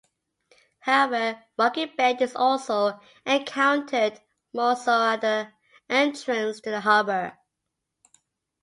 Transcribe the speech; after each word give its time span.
However, 0.79 1.43
rocky 1.59 1.85
bed 1.85 2.23
is 2.23 2.35
also 2.35 2.99
encountered, 3.23 4.19
more 4.51 4.75
so 4.75 4.99
at 5.09 5.21
the 5.21 5.51
entrance 5.91 6.59
to 6.61 6.71
the 6.71 6.79
harbour. 6.79 7.37